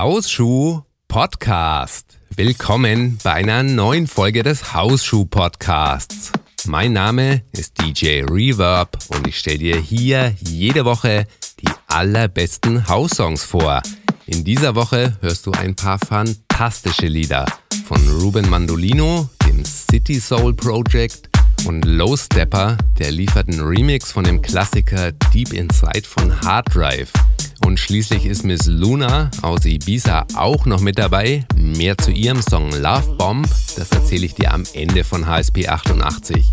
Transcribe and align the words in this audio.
Hausschuh 0.00 0.82
Podcast. 1.08 2.18
Willkommen 2.36 3.18
bei 3.24 3.32
einer 3.32 3.64
neuen 3.64 4.06
Folge 4.06 4.44
des 4.44 4.72
Hausschuh 4.72 5.24
Podcasts. 5.24 6.30
Mein 6.66 6.92
Name 6.92 7.42
ist 7.50 7.82
DJ 7.82 8.22
Reverb 8.22 8.96
und 9.08 9.26
ich 9.26 9.40
stelle 9.40 9.58
dir 9.58 9.76
hier 9.76 10.36
jede 10.38 10.84
Woche 10.84 11.26
die 11.60 11.68
allerbesten 11.88 12.86
House-Songs 12.86 13.42
vor. 13.42 13.82
In 14.26 14.44
dieser 14.44 14.76
Woche 14.76 15.16
hörst 15.20 15.44
du 15.46 15.50
ein 15.50 15.74
paar 15.74 15.98
fantastische 15.98 17.08
Lieder 17.08 17.44
von 17.84 18.00
Ruben 18.20 18.48
Mandolino, 18.48 19.28
dem 19.48 19.64
City 19.64 20.20
Soul 20.20 20.54
Project 20.54 21.28
und 21.66 21.84
Low 21.84 22.16
Stepper, 22.16 22.78
der 23.00 23.10
liefert 23.10 23.48
einen 23.48 23.66
Remix 23.66 24.12
von 24.12 24.22
dem 24.22 24.42
Klassiker 24.42 25.10
Deep 25.34 25.52
Inside 25.52 26.04
von 26.04 26.40
Hard 26.42 26.72
Drive. 26.72 27.10
Und 27.64 27.78
schließlich 27.78 28.24
ist 28.24 28.44
Miss 28.44 28.66
Luna 28.66 29.30
aus 29.42 29.64
Ibiza 29.64 30.26
auch 30.34 30.66
noch 30.66 30.80
mit 30.80 30.98
dabei. 30.98 31.44
Mehr 31.56 31.98
zu 31.98 32.10
ihrem 32.10 32.40
Song 32.42 32.70
Love 32.72 33.16
Bomb, 33.16 33.48
das 33.76 33.90
erzähle 33.90 34.26
ich 34.26 34.34
dir 34.34 34.52
am 34.52 34.64
Ende 34.74 35.04
von 35.04 35.26
HSP 35.26 35.68
88. 35.68 36.46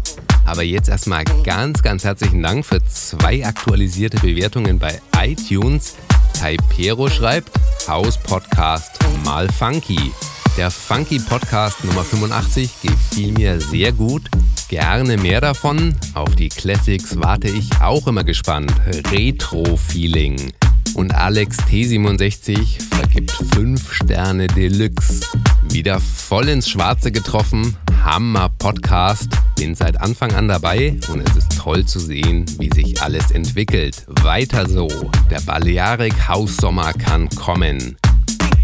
Aber 0.45 0.63
jetzt 0.63 0.89
erstmal 0.89 1.23
ganz, 1.43 1.81
ganz 1.81 2.03
herzlichen 2.03 2.41
Dank 2.41 2.65
für 2.65 2.83
zwei 2.85 3.45
aktualisierte 3.45 4.17
Bewertungen 4.17 4.79
bei 4.79 4.99
iTunes. 5.17 5.95
Taipero 6.39 7.09
schreibt, 7.09 7.49
House 7.87 8.17
Podcast 8.17 8.99
mal 9.23 9.47
funky. 9.49 10.11
Der 10.57 10.71
Funky 10.71 11.19
Podcast 11.19 11.83
Nummer 11.83 12.03
85 12.03 12.69
gefiel 12.81 13.33
mir 13.33 13.59
sehr 13.59 13.91
gut. 13.91 14.29
Gerne 14.69 15.17
mehr 15.17 15.41
davon. 15.41 15.93
Auf 16.13 16.35
die 16.35 16.49
Classics 16.49 17.19
warte 17.19 17.49
ich 17.49 17.69
auch 17.81 18.07
immer 18.07 18.23
gespannt. 18.23 18.71
Retro-Feeling. 19.11 20.53
Und 20.95 21.13
Alex 21.13 21.57
T67 21.59 22.81
vergibt 22.95 23.31
5 23.53 23.93
Sterne 23.93 24.47
Deluxe. 24.47 25.21
Wieder 25.63 25.99
voll 25.99 26.47
ins 26.47 26.69
Schwarze 26.69 27.11
getroffen. 27.11 27.75
Hammer 28.03 28.47
Podcast. 28.47 29.27
Bin 29.57 29.75
seit 29.75 29.99
Anfang 29.99 30.33
an 30.33 30.47
dabei 30.47 30.97
und 31.09 31.19
es 31.19 31.35
ist 31.35 31.57
toll 31.57 31.85
zu 31.85 31.99
sehen, 31.99 32.45
wie 32.59 32.69
sich 32.73 33.01
alles 33.01 33.31
entwickelt. 33.31 34.05
Weiter 34.21 34.69
so. 34.69 34.87
Der 35.29 35.41
Balearic 35.41 36.29
Haus 36.29 36.55
Sommer 36.55 36.93
kann 36.93 37.27
kommen. 37.29 37.97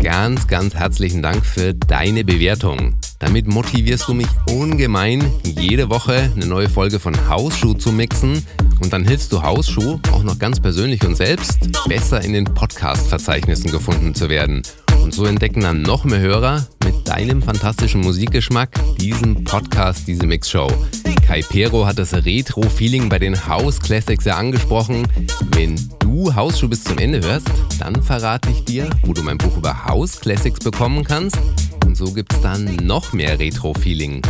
Ganz, 0.04 0.48
ganz 0.48 0.74
herzlichen 0.74 1.22
Dank 1.22 1.46
für 1.46 1.76
deine 1.76 2.24
Bewertung. 2.24 2.96
Damit 3.20 3.48
motivierst 3.48 4.08
du 4.08 4.16
mich 4.16 4.28
ungemein, 4.48 5.24
jede 5.44 5.92
Woche 5.92 6.32
eine 6.36 6.48
neue 6.48 6.70
Folge 6.70 7.00
von 7.00 7.30
Hausschuh 7.30 7.76
zu 7.76 7.92
mixen. 7.92 8.44
Und 8.82 8.94
dann 8.94 9.08
hilfst 9.08 9.32
du 9.32 9.44
Hausschuh 9.44 10.00
auch 10.12 10.24
noch 10.24 10.40
ganz 10.40 10.60
persönlich 10.60 11.06
und 11.06 11.16
selbst 11.16 11.60
besser 11.88 12.22
in 12.22 12.34
den 12.34 12.46
Podcast-Verzeichnissen 12.46 13.70
gefunden 13.70 14.16
zu 14.16 14.28
werden. 14.28 14.64
Und 15.02 15.14
so 15.14 15.26
entdecken 15.26 15.62
dann 15.62 15.82
noch 15.82 16.04
mehr 16.04 16.20
Hörer 16.20 16.68
mit 16.84 17.08
deinem 17.08 17.42
fantastischen 17.42 18.02
Musikgeschmack 18.02 18.70
diesen 18.98 19.44
Podcast, 19.44 20.08
diese 20.08 20.26
Mixshow. 20.26 20.72
Kai 21.26 21.44
Pero 21.50 21.86
hat 21.86 21.98
das 21.98 22.14
Retro-Feeling 22.14 23.10
bei 23.10 23.20
den 23.20 23.48
House 23.48 23.80
Classics 23.80 24.26
ja 24.26 24.38
angesprochen. 24.38 25.08
Wenn 25.52 25.80
du 26.00 26.34
Hausschuh 26.36 26.68
bis 26.68 26.84
zum 26.84 26.98
Ende 26.98 27.22
hörst, 27.22 27.48
dann 27.80 28.02
verrate 28.04 28.50
ich 28.50 28.66
dir, 28.66 28.90
wo 29.04 29.14
du 29.14 29.24
mein 29.24 29.38
Buch 29.38 29.58
über 29.58 29.86
House 29.86 30.20
Classics 30.20 30.60
bekommen 30.60 31.04
kannst. 31.04 31.38
Und 31.86 31.96
so 31.96 32.12
gibt's 32.12 32.40
dann 32.42 32.76
noch 32.84 33.14
mehr 33.14 33.40
Retro-Feeling. 33.40 34.22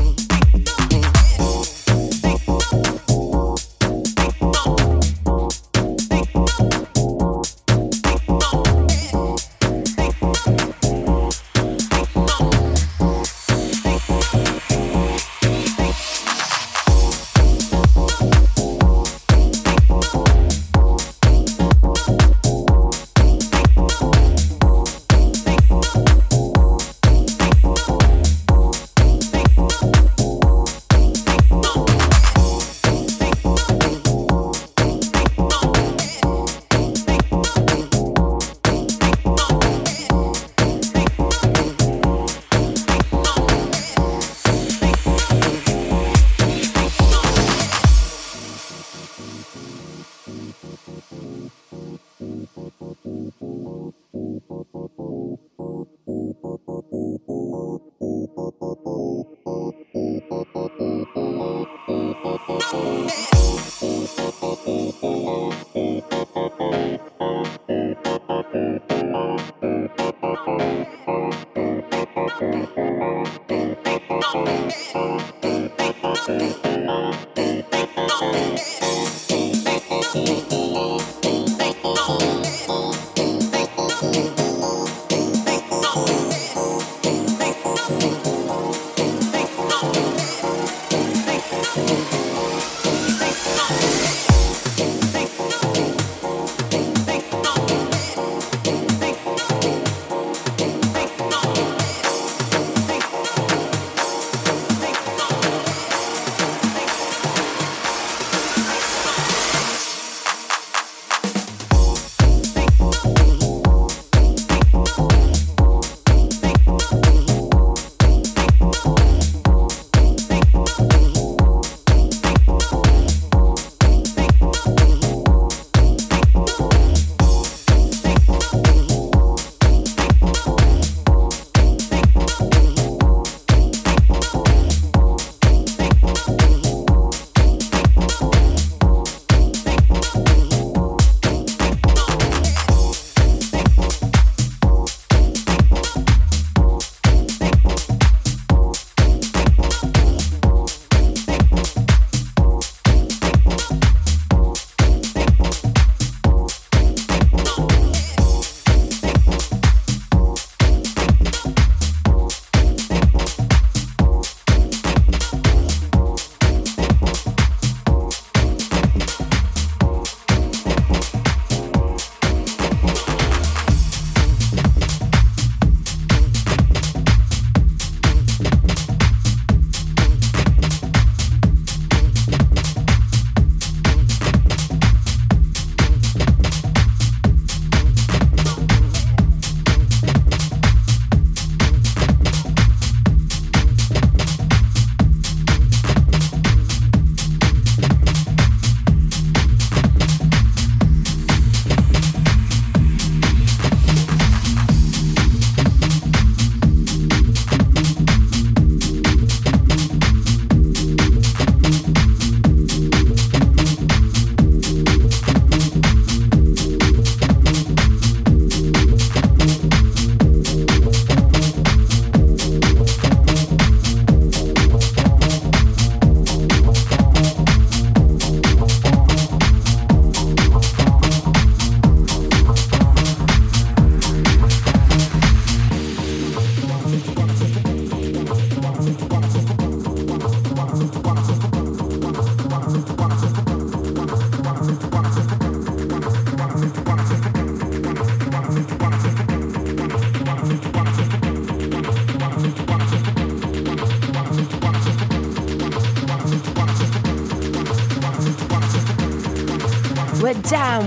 Cool. 115.01 115.30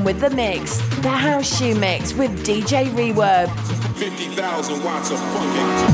With 0.04 0.20
the 0.20 0.30
mix. 0.30 0.76
The 1.00 1.08
House 1.08 1.58
Shoe 1.58 1.74
Mix 1.74 2.12
with 2.14 2.30
DJ 2.46 2.86
Reverb. 2.90 3.48
50,000 3.96 4.84
watts 4.84 5.10
of. 5.10 5.94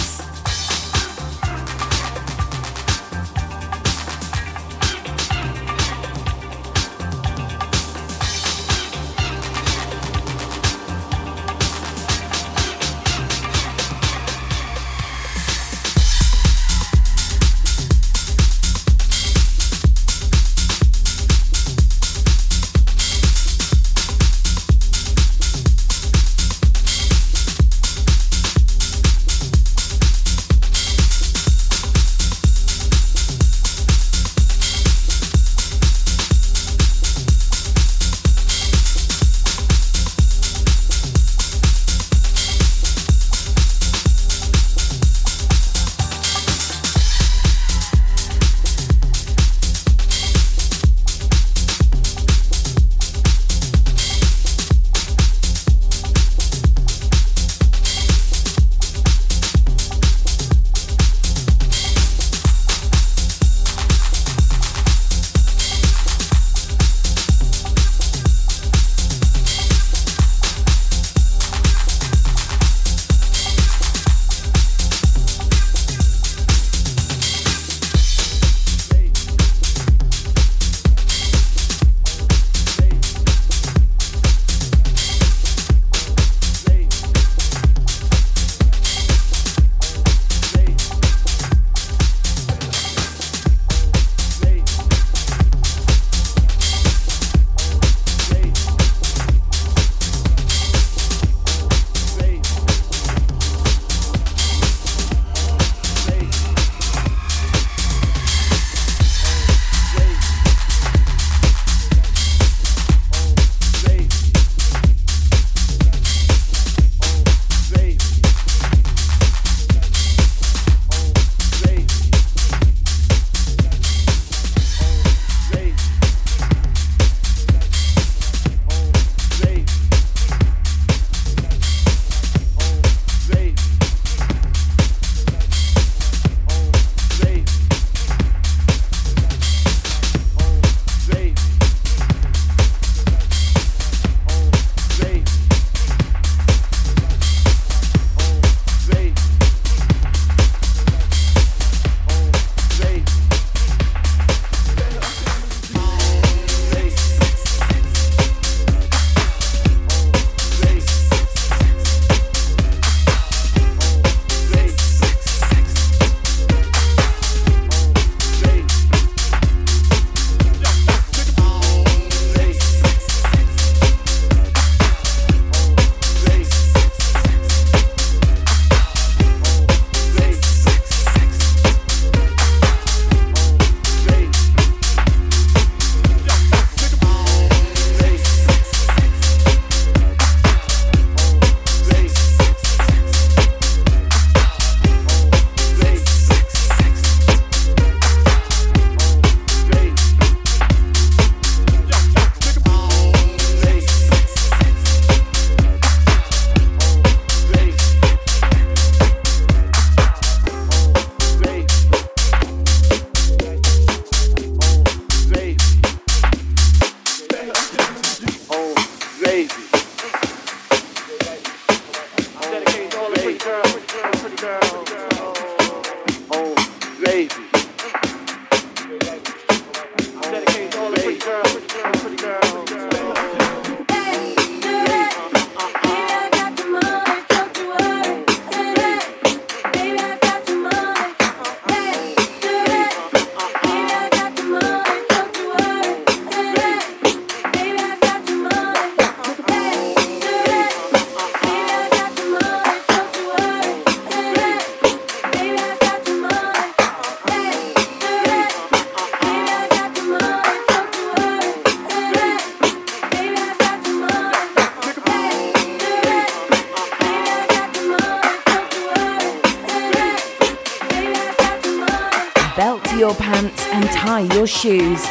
Your 274.41 274.47
shoes. 274.47 275.03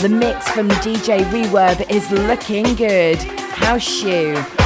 The 0.00 0.08
mix 0.08 0.48
from 0.50 0.68
DJ 0.68 1.24
Reverb 1.32 1.90
is 1.90 2.08
looking 2.12 2.76
good. 2.76 3.18
House 3.18 3.82
shoe. 3.82 4.65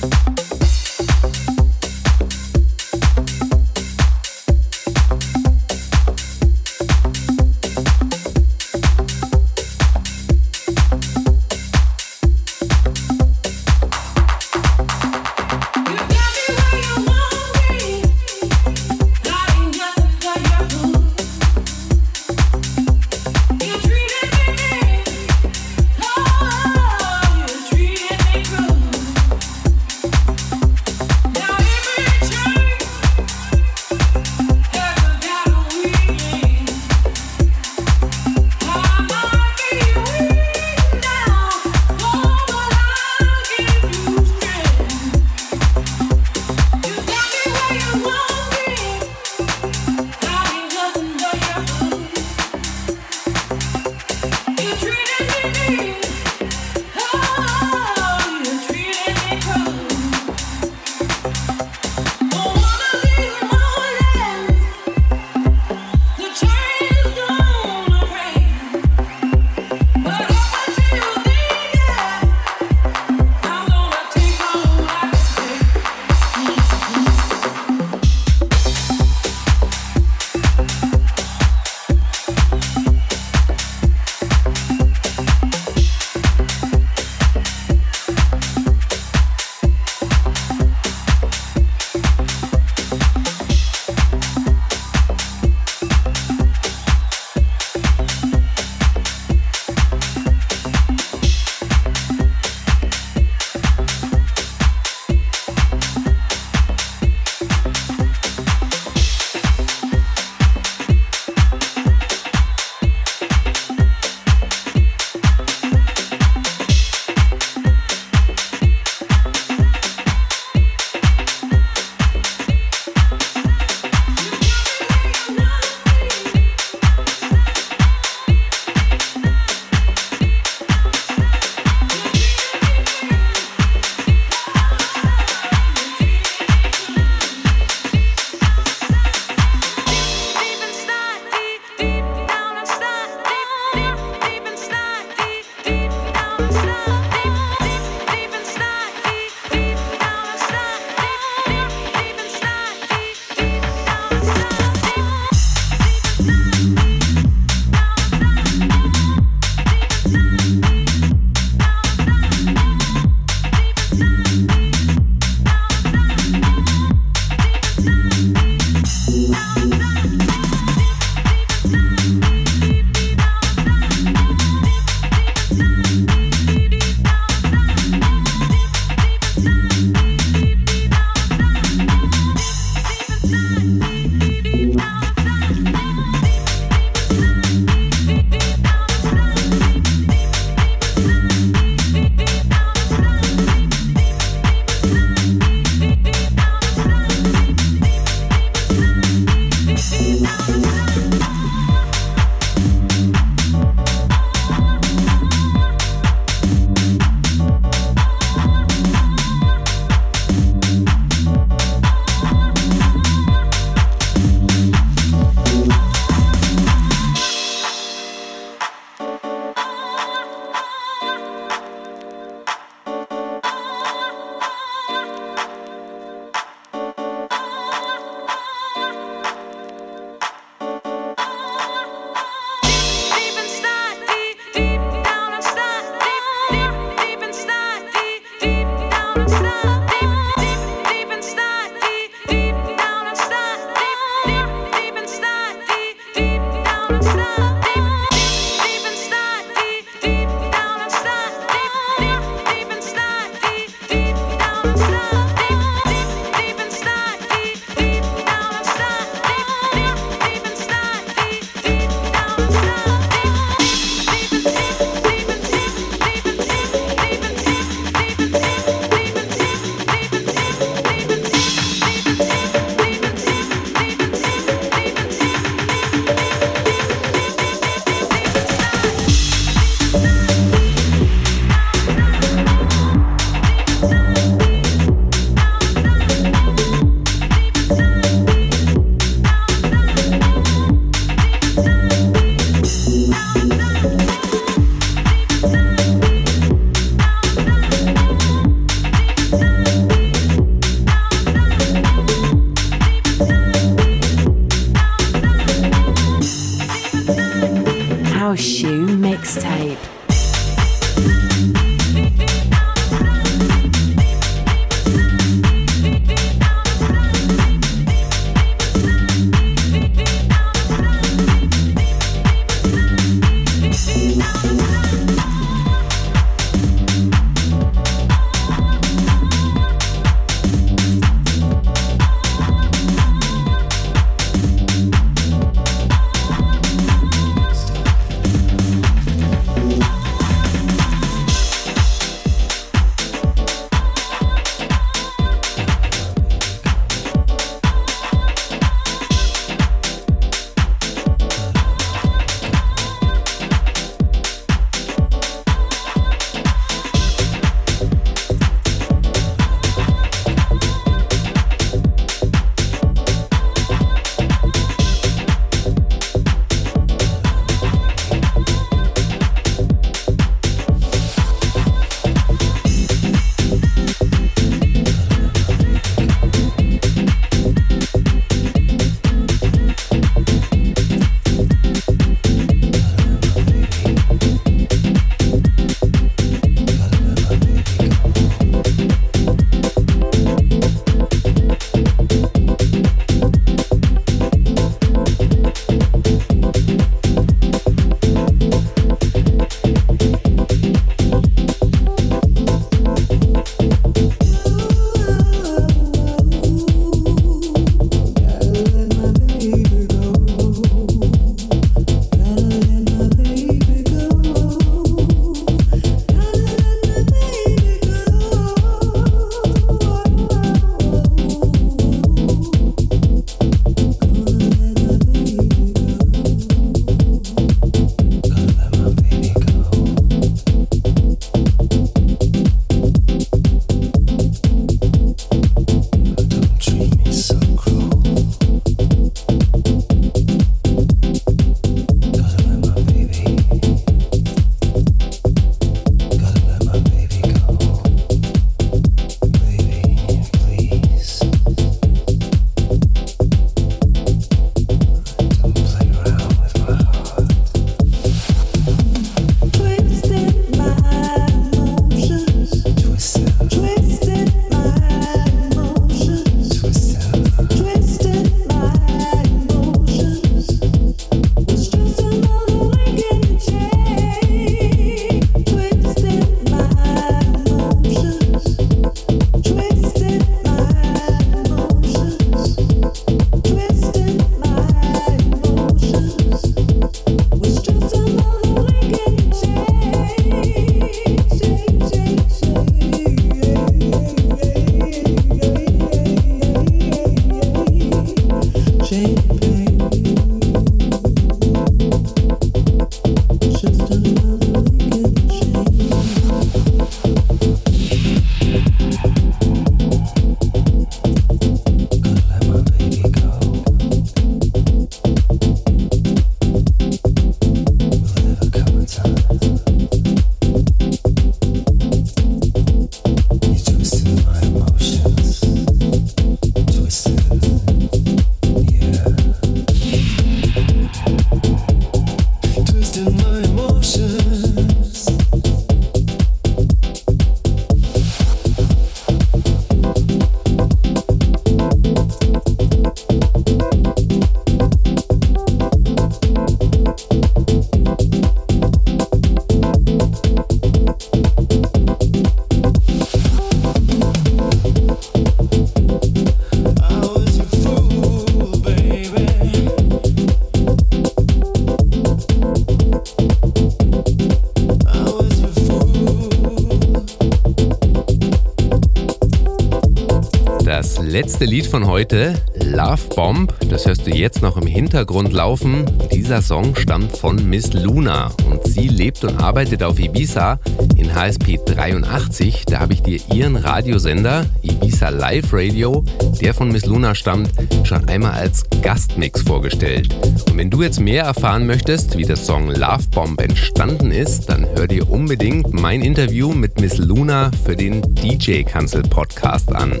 Letzte 571.18 571.46
Lied 571.46 571.66
von 571.66 571.88
heute, 571.88 572.34
Love 572.62 573.08
Bomb, 573.16 573.52
das 573.68 573.86
hörst 573.86 574.06
du 574.06 574.10
jetzt 574.12 574.40
noch 574.40 574.56
im 574.56 574.68
Hintergrund 574.68 575.32
laufen. 575.32 575.84
Dieser 576.12 576.42
Song 576.42 576.76
stammt 576.76 577.16
von 577.16 577.48
Miss 577.48 577.72
Luna 577.72 578.30
und 578.48 578.64
sie 578.64 578.86
lebt 578.86 579.24
und 579.24 579.42
arbeitet 579.42 579.82
auf 579.82 579.98
Ibiza 579.98 580.60
in 580.96 581.12
HSP 581.12 581.58
83. 581.66 582.66
Da 582.66 582.78
habe 582.78 582.92
ich 582.92 583.02
dir 583.02 583.18
ihren 583.34 583.56
Radiosender, 583.56 584.46
Ibiza 584.62 585.08
Live 585.08 585.52
Radio, 585.52 586.04
der 586.40 586.54
von 586.54 586.70
Miss 586.70 586.86
Luna 586.86 587.16
stammt, 587.16 587.50
schon 587.82 588.08
einmal 588.08 588.34
als 588.34 588.62
Gastmix 588.80 589.42
vorgestellt. 589.42 590.14
Und 590.48 590.56
wenn 590.56 590.70
du 590.70 590.84
jetzt 590.84 591.00
mehr 591.00 591.24
erfahren 591.24 591.66
möchtest, 591.66 592.16
wie 592.16 592.26
der 592.26 592.36
Song 592.36 592.68
Love 592.68 593.08
Bomb 593.10 593.40
entstanden 593.40 594.12
ist, 594.12 594.48
dann 594.48 594.64
hör 594.76 594.86
dir 594.86 595.10
unbedingt 595.10 595.72
mein 595.72 596.02
Interview 596.02 596.52
mit 596.52 596.80
Miss 596.80 596.96
Luna 596.96 597.50
für 597.64 597.74
den 597.74 598.02
DJ 598.14 598.62
Cancel 598.62 599.02
Podcast 599.02 599.74
an. 599.74 600.00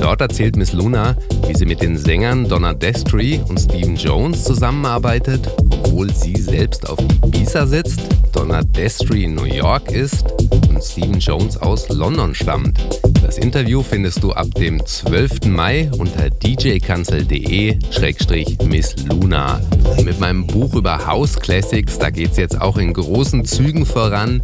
Dort 0.00 0.20
erzählt 0.20 0.56
Miss 0.56 0.72
Luna, 0.72 1.16
wie 1.46 1.54
sie 1.54 1.66
mit 1.66 1.82
den 1.82 1.96
Sängern 1.96 2.48
Donna 2.48 2.74
Destry 2.74 3.40
und 3.48 3.58
Stephen 3.58 3.96
Jones 3.96 4.44
zusammenarbeitet, 4.44 5.48
obwohl 5.58 6.12
sie 6.12 6.36
selbst 6.36 6.88
auf 6.88 6.98
Ibiza 7.24 7.66
sitzt, 7.66 8.00
Donna 8.32 8.62
Destry 8.62 9.24
in 9.24 9.34
New 9.34 9.44
York 9.44 9.90
ist 9.90 10.24
und 10.68 10.84
Stephen 10.84 11.18
Jones 11.18 11.56
aus 11.56 11.88
London 11.88 12.34
stammt. 12.34 12.78
Das 13.22 13.38
Interview 13.38 13.82
findest 13.82 14.22
du 14.22 14.32
ab 14.32 14.54
dem 14.54 14.84
12. 14.84 15.46
Mai 15.46 15.90
unter 15.98 16.28
djkanzel.de-miss 16.30 18.96
Luna. 19.08 19.60
Mit 20.04 20.20
meinem 20.20 20.46
Buch 20.46 20.74
über 20.74 21.06
House 21.06 21.34
Classics, 21.34 21.98
da 21.98 22.10
geht 22.10 22.32
es 22.32 22.36
jetzt 22.36 22.60
auch 22.60 22.76
in 22.76 22.92
großen 22.92 23.44
Zügen 23.44 23.86
voran. 23.86 24.42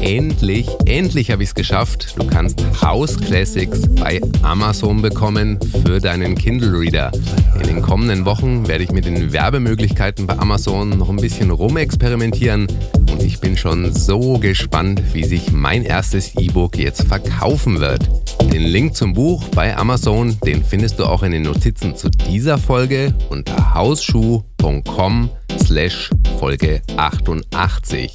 Endlich, 0.00 0.66
endlich 0.86 1.30
habe 1.30 1.42
ich 1.42 1.50
es 1.50 1.54
geschafft. 1.54 2.14
Du 2.16 2.26
kannst 2.26 2.64
House 2.82 3.18
Classics 3.18 3.82
bei 3.94 4.20
Amazon 4.42 4.87
bekommen 4.96 5.58
für 5.84 6.00
deinen 6.00 6.34
Kindle 6.34 6.72
Reader. 6.72 7.12
In 7.60 7.66
den 7.66 7.82
kommenden 7.82 8.24
Wochen 8.24 8.66
werde 8.66 8.84
ich 8.84 8.90
mit 8.90 9.04
den 9.04 9.32
Werbemöglichkeiten 9.32 10.26
bei 10.26 10.38
Amazon 10.38 10.88
noch 10.88 11.10
ein 11.10 11.16
bisschen 11.16 11.50
rumexperimentieren 11.50 12.66
und 13.12 13.22
ich 13.22 13.38
bin 13.38 13.56
schon 13.56 13.92
so 13.92 14.38
gespannt, 14.38 15.02
wie 15.12 15.24
sich 15.24 15.52
mein 15.52 15.84
erstes 15.84 16.34
E-Book 16.36 16.78
jetzt 16.78 17.04
verkaufen 17.04 17.80
wird. 17.80 18.08
Den 18.52 18.62
Link 18.62 18.96
zum 18.96 19.12
Buch 19.12 19.44
bei 19.48 19.76
Amazon, 19.76 20.36
den 20.44 20.64
findest 20.64 20.98
du 20.98 21.04
auch 21.04 21.22
in 21.22 21.32
den 21.32 21.42
Notizen 21.42 21.94
zu 21.94 22.08
dieser 22.10 22.56
Folge 22.56 23.14
unter 23.28 23.74
hausschuh.com 23.74 25.30
slash 25.62 26.10
Folge 26.38 26.80
88. 26.96 28.10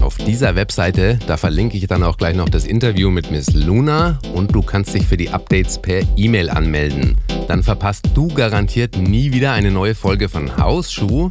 Auf 0.00 0.16
dieser 0.18 0.54
Webseite, 0.54 1.18
da 1.26 1.36
verlinke 1.36 1.76
ich 1.76 1.86
dann 1.86 2.02
auch 2.02 2.16
gleich 2.16 2.36
noch 2.36 2.48
das 2.48 2.64
Interview 2.64 3.10
mit 3.10 3.30
Miss 3.30 3.52
Luna 3.54 4.18
und 4.34 4.54
du 4.54 4.62
kannst 4.62 4.94
dich 4.94 5.06
für 5.06 5.16
die 5.16 5.30
Updates 5.30 5.78
per 5.78 6.02
E-Mail 6.16 6.50
anmelden. 6.50 7.16
Dann 7.48 7.62
verpasst 7.62 8.10
du 8.14 8.28
garantiert 8.28 8.96
nie 8.96 9.32
wieder 9.32 9.52
eine 9.52 9.70
neue 9.70 9.94
Folge 9.94 10.28
von 10.28 10.56
Hausschuh. 10.56 11.30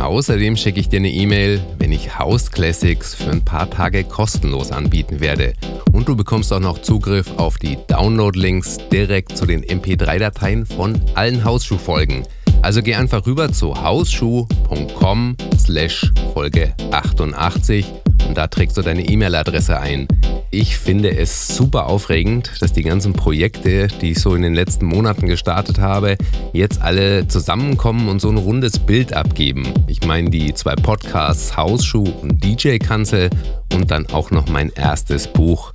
Außerdem 0.00 0.56
schicke 0.56 0.80
ich 0.80 0.88
dir 0.88 0.98
eine 0.98 1.10
E-Mail, 1.10 1.60
wenn 1.78 1.92
ich 1.92 2.18
House 2.18 2.50
Classics 2.50 3.14
für 3.14 3.30
ein 3.30 3.44
paar 3.44 3.70
Tage 3.70 4.04
kostenlos 4.04 4.72
anbieten 4.72 5.20
werde. 5.20 5.54
Und 5.92 6.08
du 6.08 6.16
bekommst 6.16 6.52
auch 6.52 6.60
noch 6.60 6.82
Zugriff 6.82 7.30
auf 7.36 7.58
die 7.58 7.78
Download-Links 7.86 8.78
direkt 8.92 9.36
zu 9.36 9.46
den 9.46 9.64
MP3-Dateien 9.64 10.66
von 10.66 11.00
allen 11.14 11.44
Hausschuh-Folgen. 11.44 12.24
Also 12.62 12.82
geh 12.82 12.94
einfach 12.94 13.26
rüber 13.26 13.52
zu 13.52 13.74
hausschuh.com 13.74 15.36
slash 15.58 16.10
Folge 16.32 16.74
88 16.90 17.84
und 18.28 18.36
da 18.36 18.46
trägst 18.46 18.76
du 18.76 18.82
deine 18.82 19.06
E-Mail-Adresse 19.08 19.78
ein. 19.78 20.08
Ich 20.50 20.76
finde 20.76 21.16
es 21.16 21.48
super 21.48 21.86
aufregend, 21.86 22.52
dass 22.60 22.72
die 22.72 22.82
ganzen 22.82 23.12
Projekte, 23.12 23.88
die 23.88 24.12
ich 24.12 24.20
so 24.20 24.34
in 24.34 24.42
den 24.42 24.54
letzten 24.54 24.86
Monaten 24.86 25.26
gestartet 25.26 25.80
habe, 25.80 26.16
jetzt 26.52 26.80
alle 26.80 27.26
zusammenkommen 27.26 28.08
und 28.08 28.20
so 28.20 28.28
ein 28.28 28.36
rundes 28.36 28.78
Bild 28.78 29.12
abgeben. 29.12 29.66
Ich 29.88 30.06
meine 30.06 30.30
die 30.30 30.54
zwei 30.54 30.76
Podcasts 30.76 31.56
Hausschuh 31.56 32.08
und 32.22 32.44
DJ 32.44 32.78
Kanzel 32.78 33.30
und 33.72 33.90
dann 33.90 34.06
auch 34.06 34.30
noch 34.30 34.48
mein 34.48 34.70
erstes 34.70 35.26
Buch. 35.26 35.72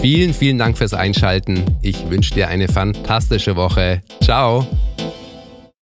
Vielen, 0.00 0.32
vielen 0.32 0.58
Dank 0.58 0.78
fürs 0.78 0.94
Einschalten. 0.94 1.62
Ich 1.82 2.08
wünsche 2.08 2.34
dir 2.34 2.48
eine 2.48 2.68
fantastische 2.68 3.56
Woche. 3.56 4.02
Ciao. 4.22 4.66